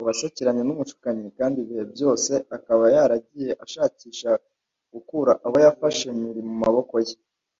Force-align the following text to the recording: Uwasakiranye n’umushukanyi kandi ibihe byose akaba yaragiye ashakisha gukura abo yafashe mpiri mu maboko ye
Uwasakiranye 0.00 0.62
n’umushukanyi 0.64 1.28
kandi 1.38 1.56
ibihe 1.60 1.84
byose 1.94 2.32
akaba 2.56 2.84
yaragiye 2.94 3.50
ashakisha 3.64 4.30
gukura 4.92 5.32
abo 5.46 5.56
yafashe 5.64 6.06
mpiri 6.18 6.40
mu 6.48 6.54
maboko 6.62 6.94
ye 7.06 7.14